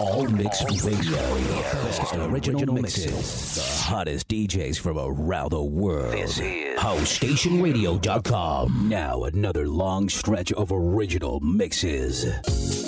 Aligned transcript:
All 0.00 0.26
Mixed 0.28 0.64
Radio. 0.82 1.18
Best 1.84 2.14
original 2.14 2.74
mixes. 2.74 3.56
The 3.56 3.62
hottest 3.82 4.28
DJs 4.28 4.80
from 4.80 4.96
around 4.96 5.50
the 5.50 5.62
world. 5.62 6.14
This 6.14 6.40
is 6.40 6.78
HouseStationRadio.com. 6.80 8.88
Now 8.88 9.24
another 9.24 9.68
long 9.68 10.08
stretch 10.08 10.52
of 10.52 10.72
original 10.72 11.40
mixes. 11.40 12.79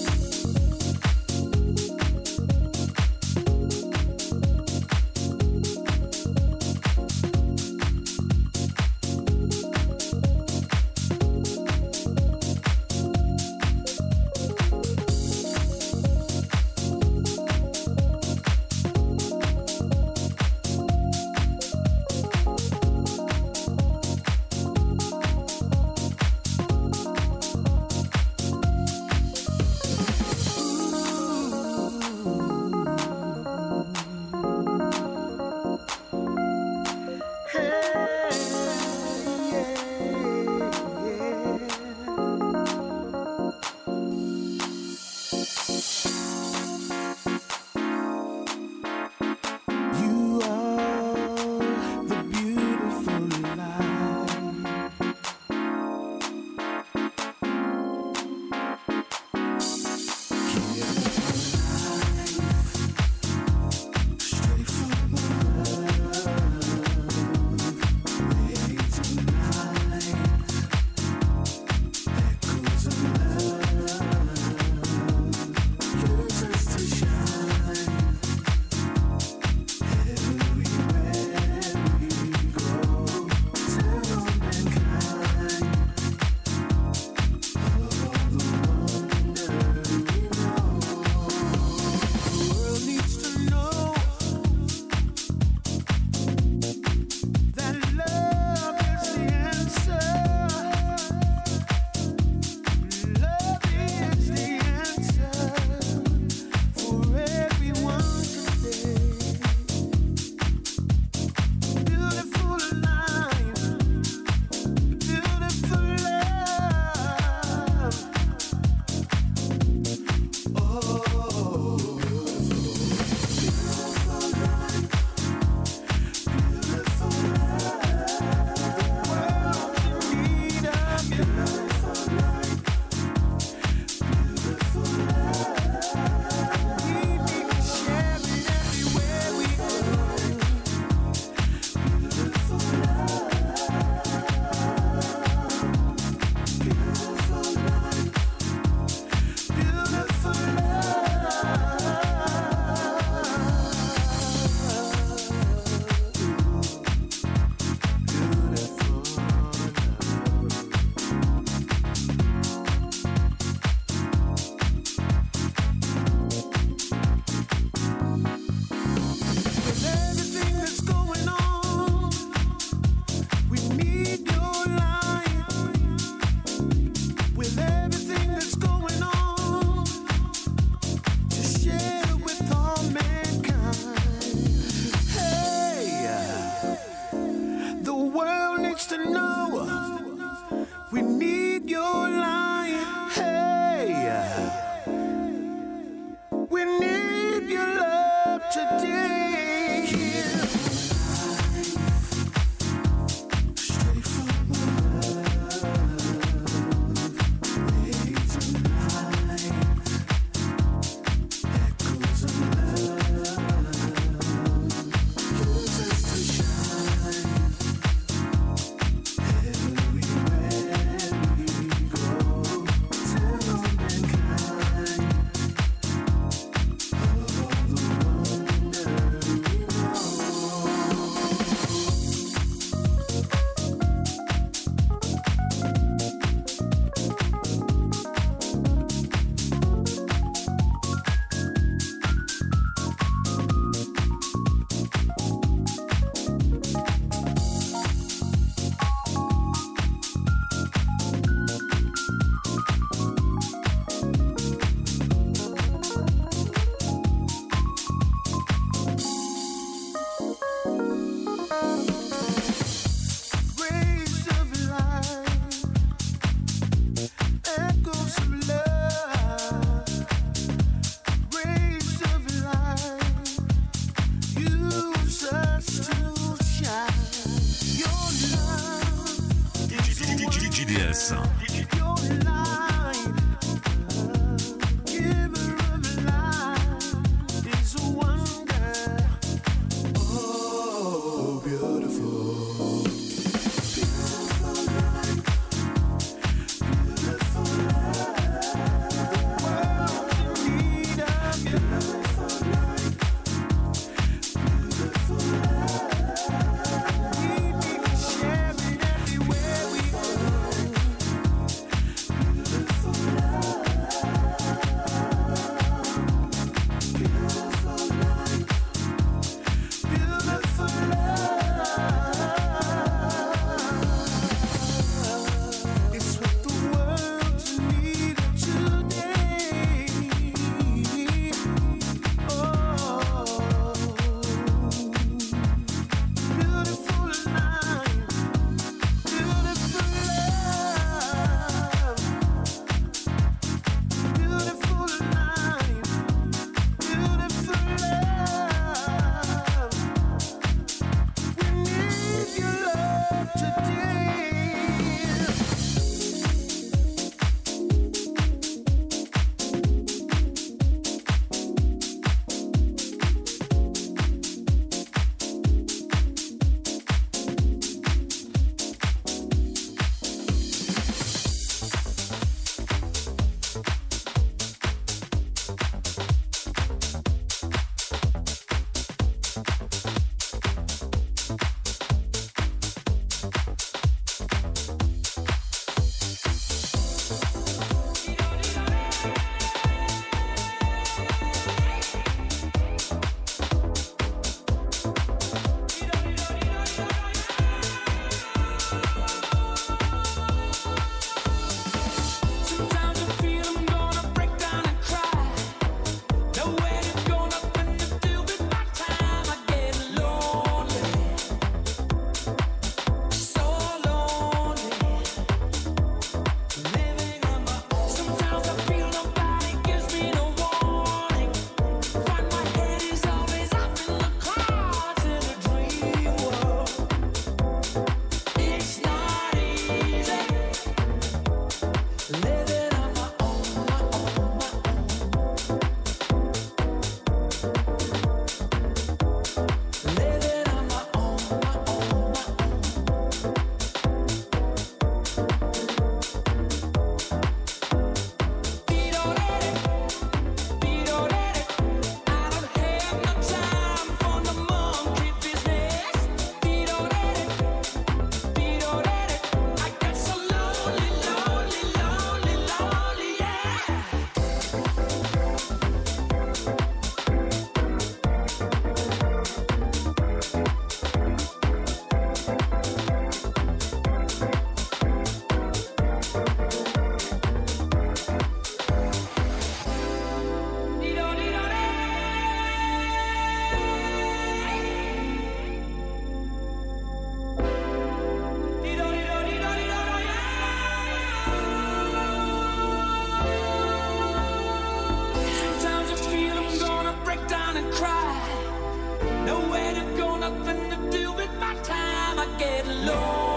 I 502.23 502.27
get 502.39 502.65
alone. 502.69 503.32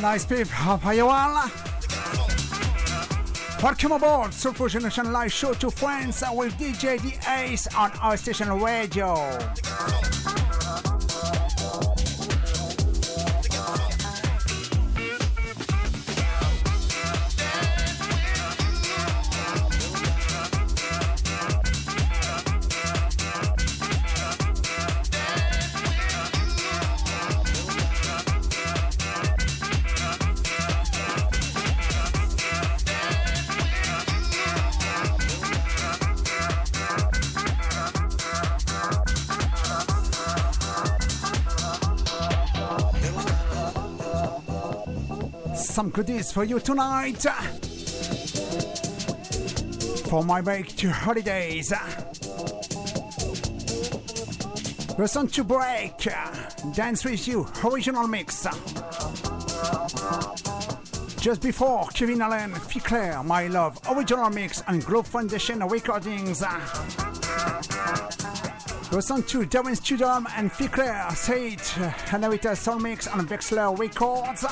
Nice 0.00 0.26
people. 0.26 0.46
How 0.46 0.80
are 0.84 0.94
you 0.94 1.06
all? 1.06 1.50
Welcome 3.62 3.92
aboard 3.92 4.34
Soulful 4.34 4.68
Generation 4.68 5.12
Live 5.12 5.32
Show 5.32 5.54
to 5.54 5.70
friends 5.70 6.22
with 6.32 6.52
DJ 6.58 7.00
The 7.00 7.16
Ace 7.30 7.66
on 7.74 7.90
House 7.92 8.22
Station 8.22 8.60
Radio. 8.60 9.14
Goodies 45.94 46.32
for 46.32 46.42
you 46.42 46.58
tonight. 46.58 47.22
For 50.08 50.24
my 50.24 50.40
break 50.40 50.74
to 50.76 50.90
holidays. 50.90 51.72
Listen 54.98 55.28
to 55.28 55.44
break. 55.44 55.96
Dance 56.74 57.04
with 57.04 57.28
you, 57.28 57.46
original 57.64 58.08
mix. 58.08 58.44
Just 61.20 61.40
before 61.40 61.86
Kevin 61.94 62.22
Allen, 62.22 62.50
Ficlair, 62.54 63.24
My 63.24 63.46
Love, 63.46 63.78
original 63.88 64.30
mix 64.30 64.64
and 64.66 64.84
Globe 64.84 65.06
Foundation 65.06 65.60
recordings. 65.60 66.42
Listen 68.90 69.22
to 69.22 69.46
Darwin 69.46 69.74
Studom 69.74 70.26
and 70.36 70.50
Ficlair, 70.50 71.12
It, 71.30 71.58
Anavita 72.10 72.56
Soul 72.56 72.80
Mix 72.80 73.06
and 73.06 73.28
Vexler 73.28 73.78
Records. 73.78 74.44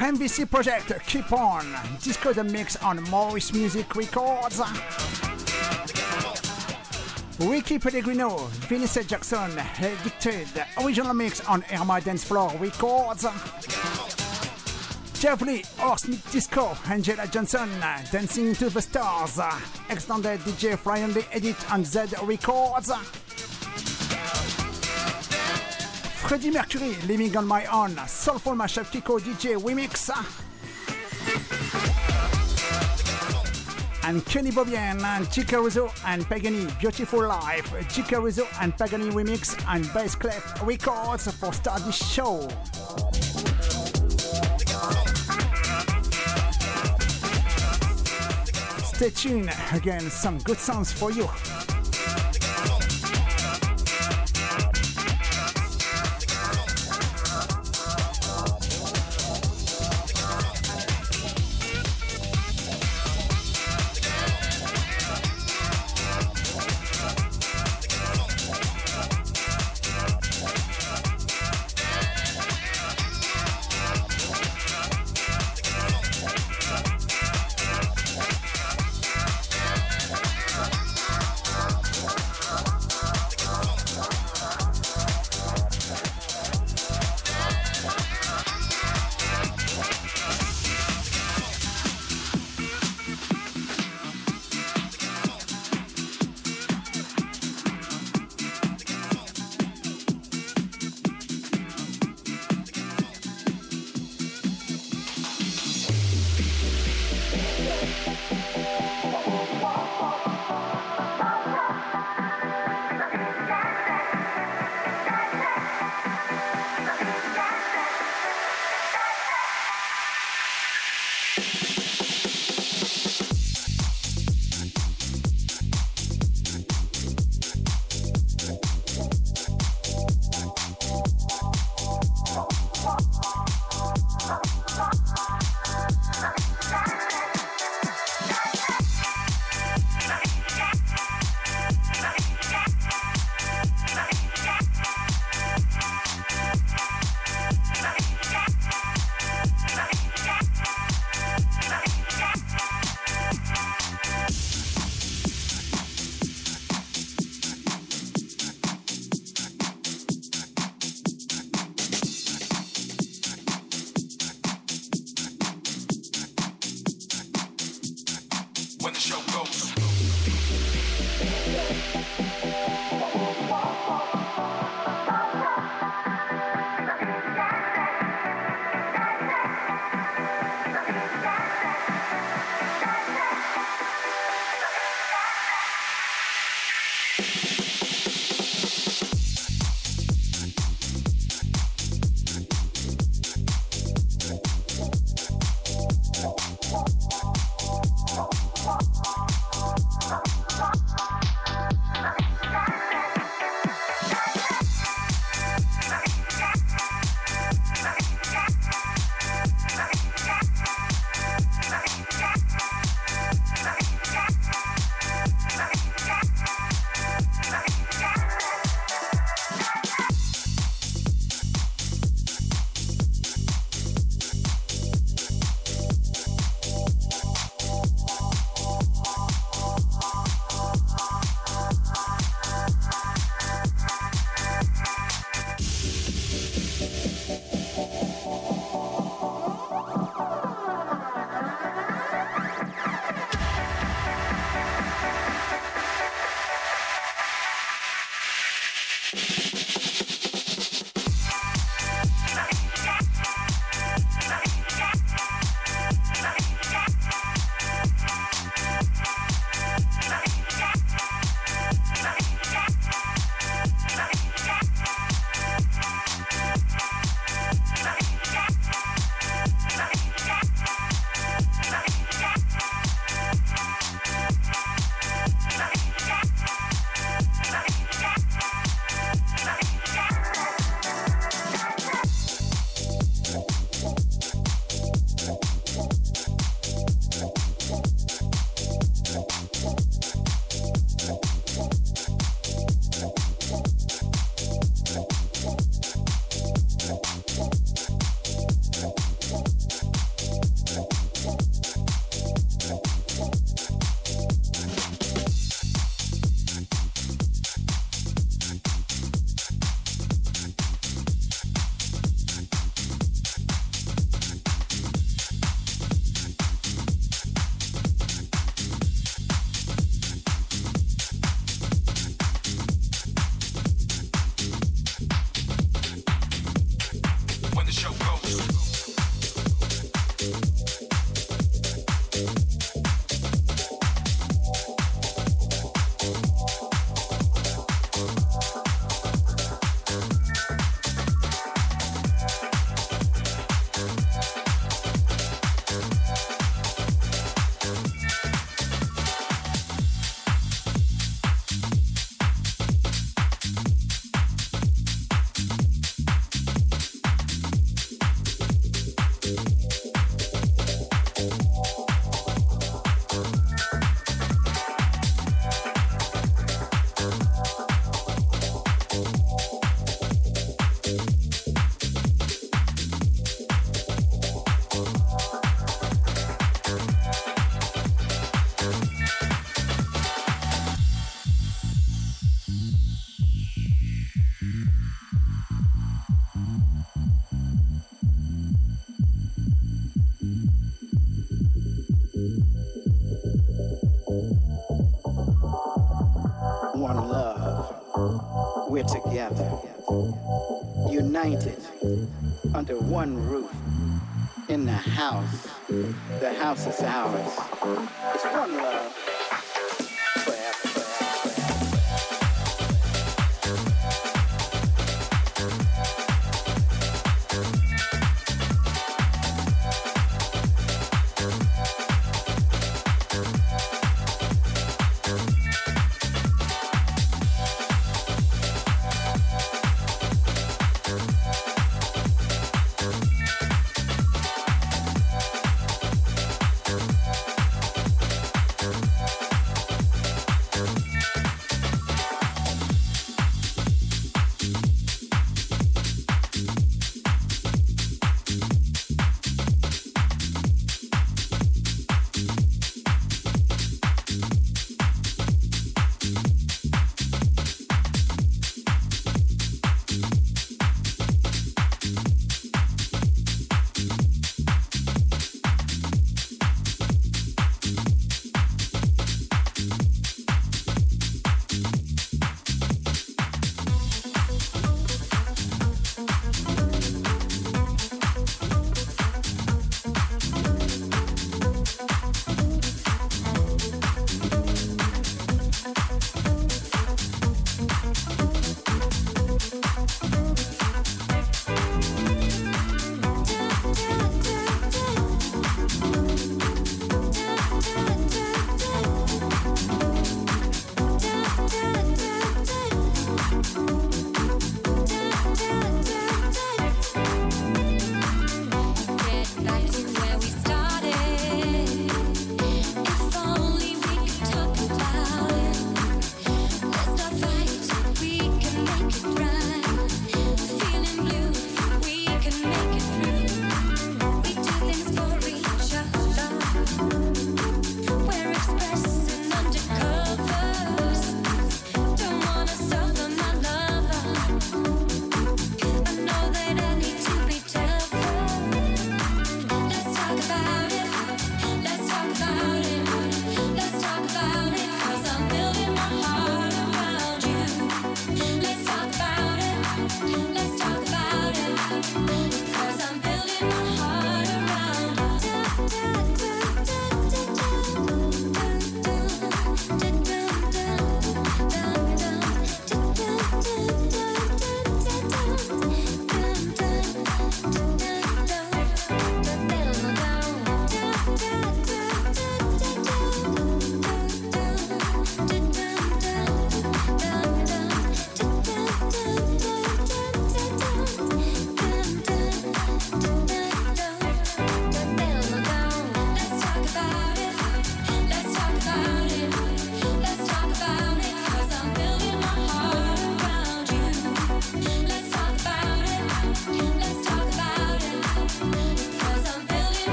MVC 0.00 0.50
project 0.50 0.92
Keep 1.06 1.30
On, 1.30 1.62
Disco 2.02 2.32
the 2.32 2.42
Mix 2.42 2.74
on 2.76 3.02
Morris 3.10 3.52
Music 3.52 3.94
Records. 3.94 4.58
Ricky 7.38 7.78
Pellegrino, 7.78 8.38
Vanessa 8.66 9.04
Jackson, 9.04 9.52
Addicted, 9.78 10.48
original 10.82 11.12
mix 11.12 11.46
on 11.46 11.62
Irma 11.70 12.00
Dance 12.00 12.24
Floor 12.24 12.50
Records. 12.58 13.26
Jeff 15.20 15.42
Lee, 15.42 15.62
Smith 15.98 16.32
Disco, 16.32 16.74
Angela 16.88 17.26
Johnson, 17.26 17.68
Dancing 18.10 18.46
into 18.48 18.70
the 18.70 18.80
Stars, 18.80 19.38
extended 19.90 20.40
DJ 20.40 20.78
Friendly 20.78 21.26
Edit 21.30 21.70
on 21.70 21.84
Z 21.84 22.00
Records. 22.22 22.90
Freddie 26.30 26.52
Mercury, 26.52 26.94
Living 27.08 27.36
on 27.36 27.44
My 27.44 27.64
Own, 27.64 27.96
Soulful 28.06 28.52
Mashup 28.52 28.84
Kiko 28.84 29.18
DJ 29.18 29.56
Remix. 29.60 30.10
And 34.04 34.24
Kenny 34.26 34.52
Bobien 34.52 35.02
and 35.02 35.28
Chica 35.32 35.60
Rizzo 35.60 35.90
and 36.06 36.24
Pagani, 36.24 36.68
Beautiful 36.78 37.26
Life, 37.26 37.74
Chica 37.92 38.20
Rizzo 38.20 38.46
and 38.60 38.72
Pagani 38.78 39.10
Remix 39.10 39.60
and 39.66 39.92
Bass 39.92 40.14
Clef 40.14 40.62
Records 40.62 41.32
for 41.32 41.52
start 41.52 41.84
this 41.84 41.96
show. 41.96 42.48
stay 49.00 49.10
tuned. 49.10 49.50
Again, 49.72 50.10
some 50.10 50.38
good 50.38 50.58
sounds 50.58 50.92
for 50.92 51.10
you. 51.10 51.28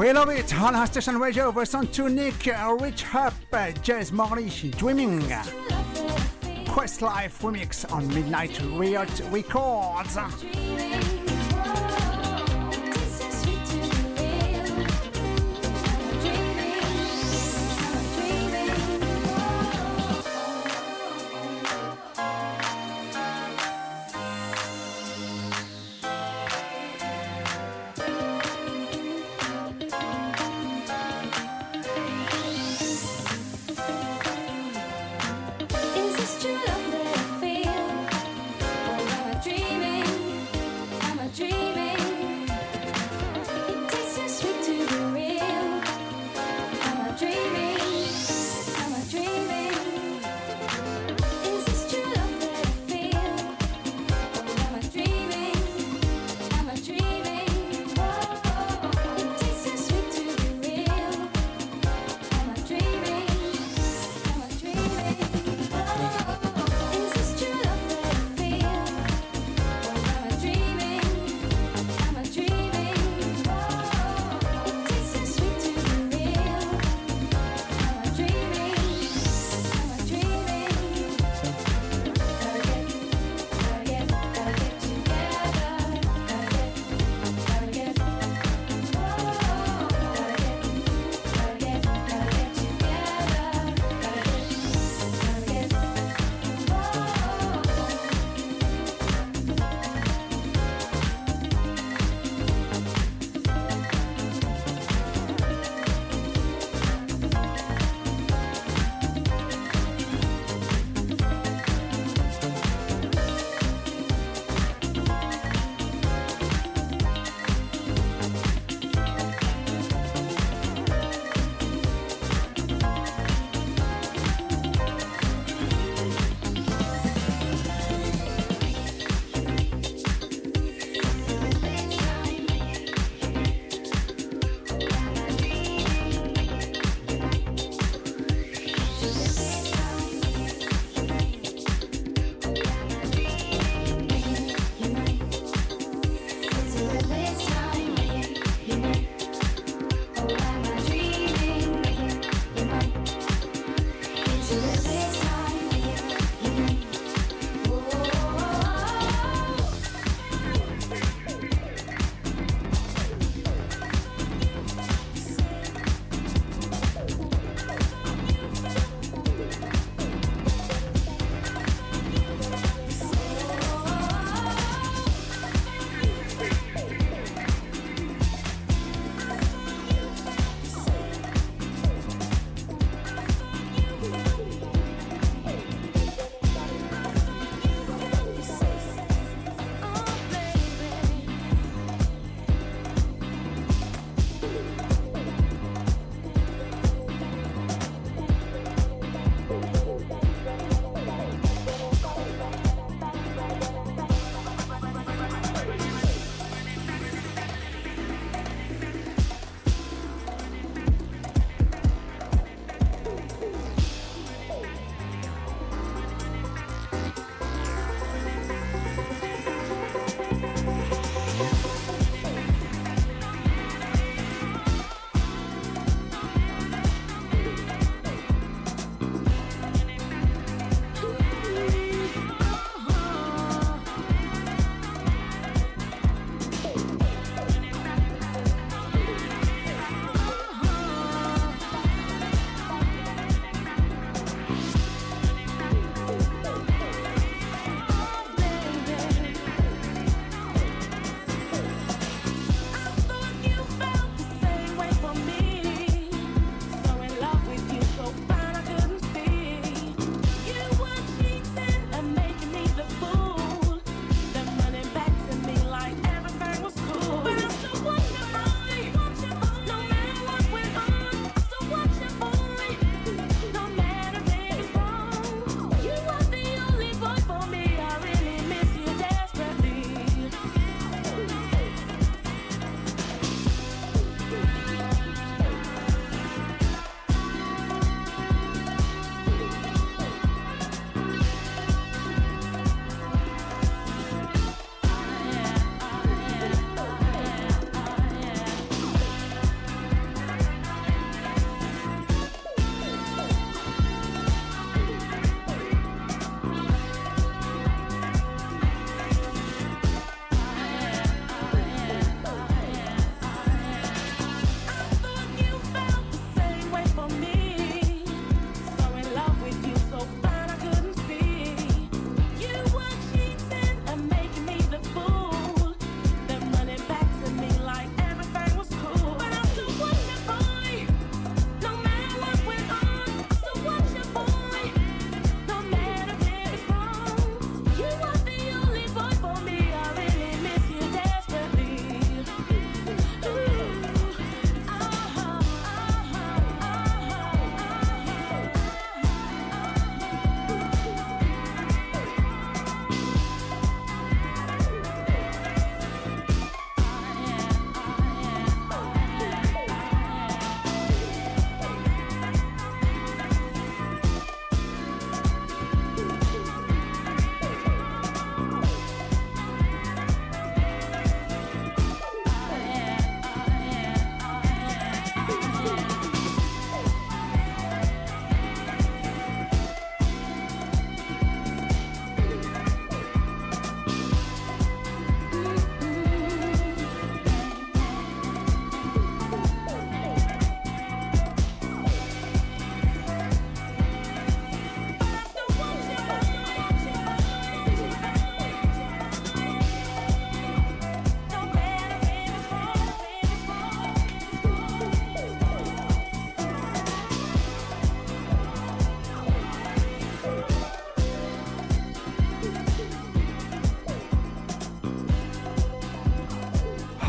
We 0.00 0.10
love 0.14 0.30
it 0.30 0.58
on 0.58 0.72
House 0.72 0.92
Station 0.92 1.18
Radio 1.18 1.50
version 1.50 1.86
to 1.88 2.08
Nick 2.08 2.48
uh, 2.48 2.74
Rich 2.80 3.02
Hub 3.02 3.34
uh, 3.52 3.70
Jazz 3.82 4.10
Mornish 4.10 4.74
Dreaming 4.78 5.20
Questlife 6.64 7.38
remix 7.42 7.84
on 7.92 8.08
Midnight 8.08 8.58
Riot 8.78 9.20
Records. 9.30 10.16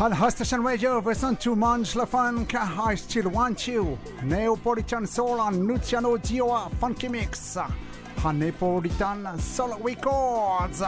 On 0.02 0.10
House 0.10 0.34
Station 0.34 0.64
Radio, 0.64 0.98
listen 0.98 1.36
to 1.36 1.54
Mange 1.54 1.94
LaFunk, 1.94 2.56
I 2.56 2.96
Still 2.96 3.30
Want 3.30 3.68
You, 3.68 3.96
Neapolitan 4.24 5.06
Soul 5.06 5.40
and 5.40 5.64
Luciano 5.64 6.16
Dioa 6.16 6.68
Funky 6.80 7.06
Mix, 7.06 7.56
Neapolitan 8.34 9.38
Soul 9.38 9.78
Records. 9.78 10.82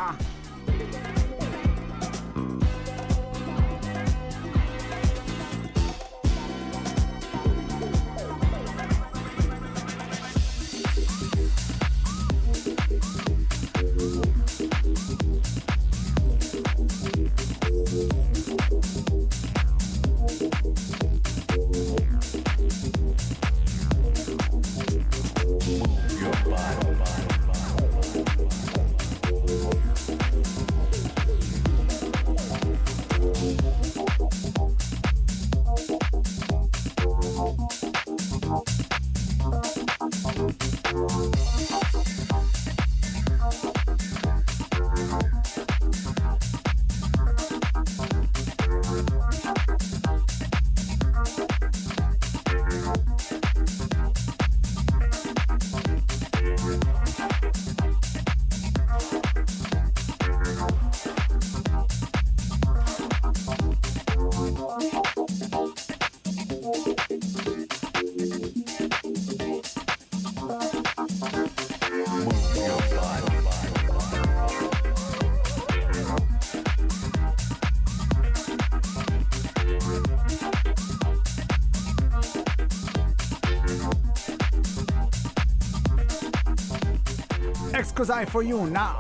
Excuse 88.05 88.29
for 88.29 88.43
you 88.43 88.67
now. 88.67 88.99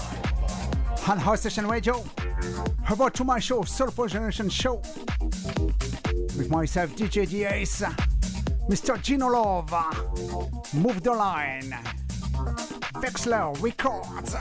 On 1.08 1.18
House 1.18 1.40
Station 1.40 1.66
Radio. 1.66 2.02
About 2.88 3.12
to 3.14 3.24
my 3.24 3.38
show, 3.38 3.60
Soulful 3.62 4.06
Generation 4.06 4.48
Show? 4.48 4.80
With 6.38 6.48
myself, 6.48 6.96
DJ 6.96 7.28
Diaz, 7.28 7.84
Mr. 8.66 9.00
Gino 9.02 9.26
Love, 9.28 9.74
Move 10.72 11.02
the 11.02 11.12
Line, 11.12 11.76
Vexler 12.94 13.52
Records. 13.60 14.36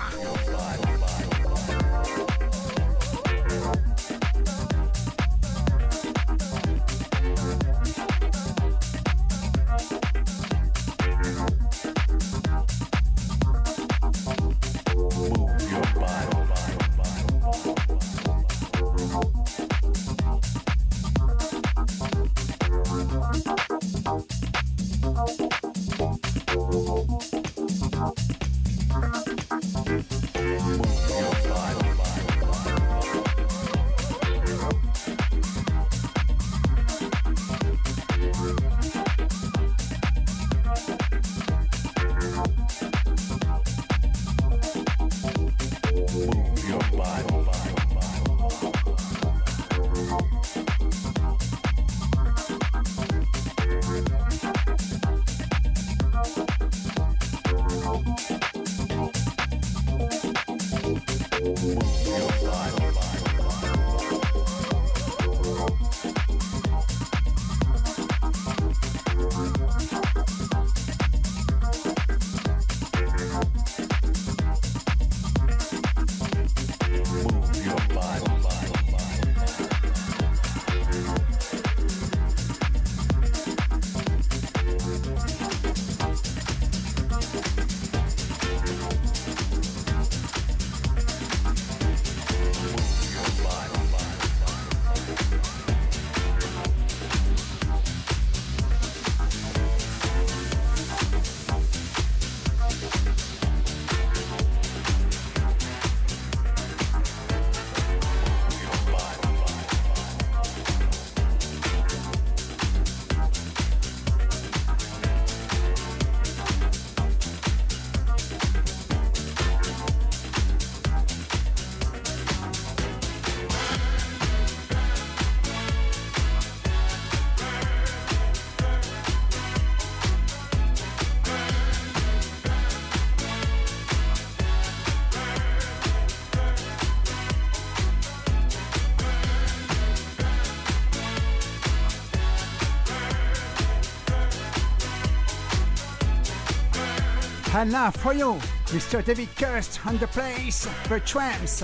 And 147.63 147.71
now 147.71 147.91
for 147.91 148.11
you, 148.13 148.33
Mr. 148.75 149.01
David 149.01 149.29
Kirst 149.37 149.87
on 149.87 149.97
the 149.97 150.07
place, 150.07 150.65
for 150.83 150.99
Tramps, 150.99 151.63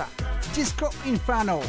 Disco 0.54 0.88
Inferno. 1.04 1.60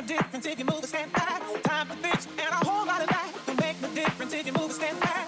No 0.00 0.06
difference 0.06 0.46
if 0.46 0.58
you 0.58 0.64
move 0.64 0.82
a 0.82 0.86
stand 0.86 1.12
back. 1.12 1.42
Time 1.62 1.86
for 1.86 1.96
this 1.96 2.26
and 2.38 2.48
a 2.48 2.64
whole 2.66 2.86
lot 2.86 3.02
of 3.02 3.08
that 3.08 3.32
will 3.46 3.54
make 3.56 3.80
no 3.82 3.88
difference 3.94 4.32
if 4.32 4.46
you 4.46 4.52
move 4.52 4.70
a 4.70 4.72
stand 4.72 5.00
back. 5.00 5.26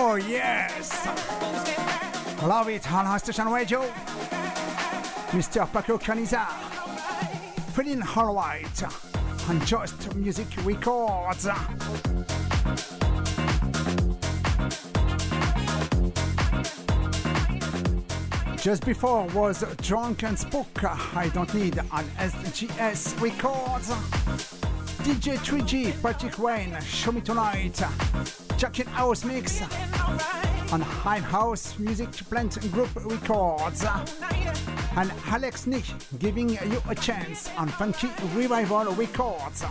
Oh 0.00 0.14
yes! 0.14 1.06
Love 2.42 2.68
it 2.68 2.92
on 2.92 3.18
Station 3.18 3.48
Radio. 3.48 3.82
Mr. 5.30 5.70
Paco 5.72 5.98
Caniza. 5.98 6.46
Feeling 7.72 8.00
White 8.00 8.82
on 9.48 9.64
Just 9.66 10.14
Music 10.14 10.48
Records. 10.64 11.48
Just 18.68 18.84
before 18.84 19.24
was 19.28 19.64
Drunk 19.80 20.24
and 20.24 20.38
Spook. 20.38 20.84
I 20.84 21.30
don't 21.32 21.54
need 21.54 21.78
an 21.78 22.04
SGS 22.18 23.18
Records. 23.18 23.88
DJ 25.06 25.38
3G, 25.38 26.02
Patrick 26.02 26.38
Wayne, 26.38 26.78
Show 26.82 27.12
Me 27.12 27.22
Tonight. 27.22 27.80
Jack 28.58 28.78
in 28.78 28.86
House 28.88 29.24
Mix 29.24 29.62
on 30.70 30.82
High 30.82 31.20
House 31.20 31.78
Music 31.78 32.12
Plant 32.28 32.60
Group 32.70 32.90
Records. 32.94 33.86
And 34.96 35.10
Alex 35.28 35.66
Nick 35.66 35.84
giving 36.18 36.50
you 36.50 36.82
a 36.90 36.94
chance 36.94 37.48
on 37.56 37.68
Funky 37.68 38.10
Revival 38.34 38.92
Records. 38.92 39.64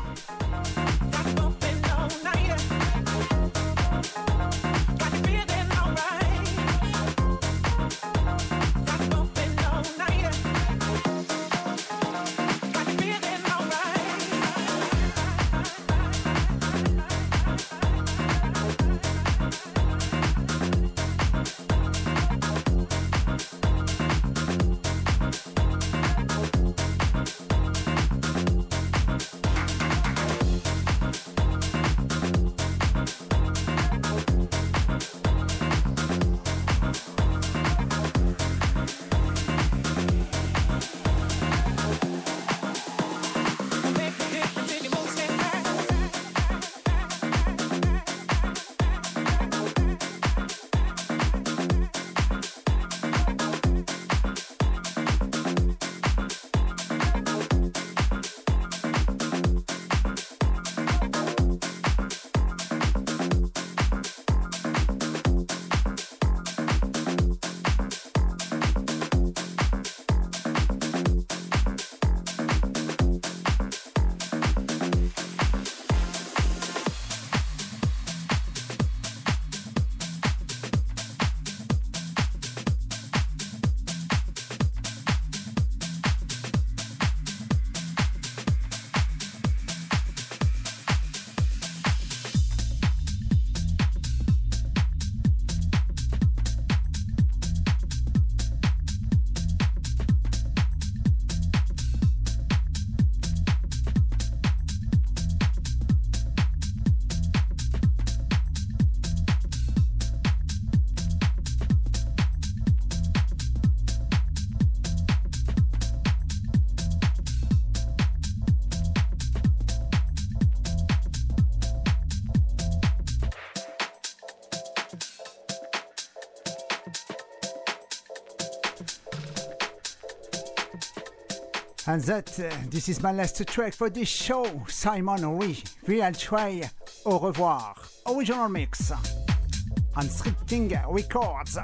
That, 132.06 132.40
uh, 132.40 132.56
this 132.70 132.90
is 132.90 133.02
my 133.02 133.12
last 133.12 133.46
track 133.48 133.74
for 133.74 133.90
this 133.90 134.08
show. 134.08 134.46
Simon 134.68 135.38
Ree, 135.40 135.64
Real 135.88 136.12
Tray, 136.12 136.70
Au 137.06 137.18
revoir. 137.18 137.76
Original 138.08 138.48
mix 138.50 138.92
on 138.92 140.06
Scripting 140.06 140.70
Records. 140.94 141.58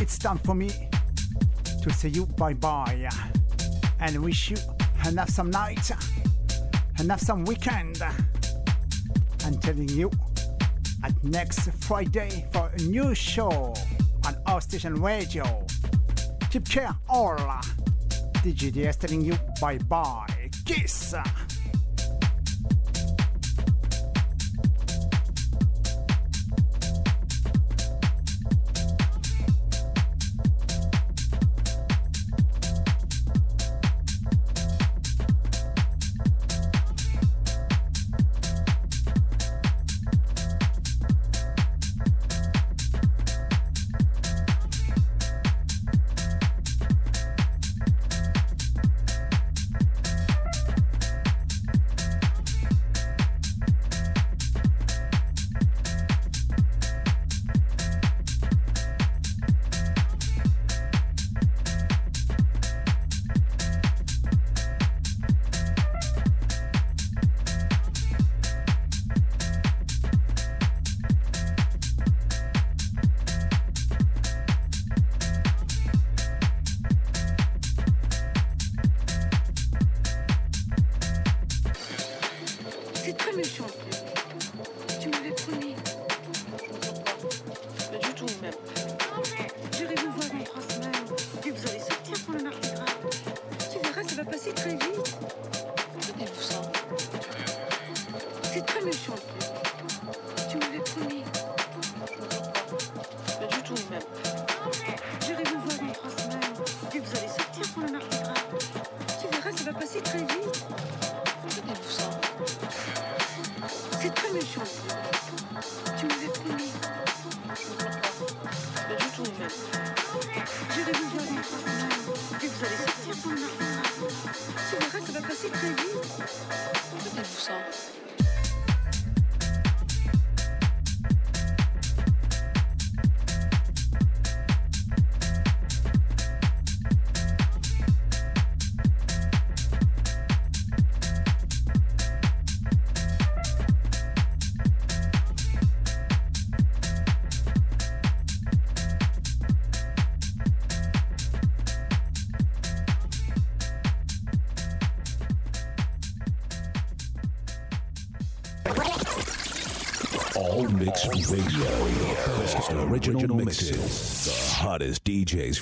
It's 0.00 0.18
time 0.18 0.38
for 0.38 0.54
me 0.54 0.70
to 1.82 1.90
say 1.92 2.08
you 2.08 2.24
bye 2.26 2.54
bye 2.54 3.08
and 4.00 4.24
wish 4.24 4.50
you 4.50 4.56
enough 5.06 5.28
some 5.28 5.50
night, 5.50 5.90
enough 6.98 7.20
some 7.20 7.44
weekend. 7.44 8.02
I'm 9.44 9.58
telling 9.58 9.88
you 9.90 10.10
at 11.02 11.22
next 11.24 11.70
Friday 11.84 12.46
for 12.52 12.70
a 12.76 12.82
new 12.82 13.14
show 13.14 13.74
on 14.26 14.36
House 14.46 14.64
Station 14.64 15.00
Radio. 15.00 15.66
Keep 16.50 16.68
care 16.68 16.94
all. 17.08 17.36
DGDS 18.42 18.98
telling 18.98 19.22
you 19.22 19.34
bye 19.60 19.78
bye. 19.78 20.50
Kiss. 20.64 21.14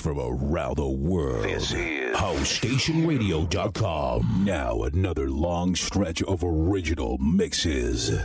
from 0.09 0.19
around 0.19 0.77
the 0.77 0.89
world. 0.89 1.43
This 1.43 1.71
is 1.71 2.15
HouseStationRadio.com. 2.15 4.43
Now 4.43 4.81
another 4.81 5.29
long 5.29 5.75
stretch 5.75 6.23
of 6.23 6.43
original 6.43 7.19
mixes. 7.19 8.19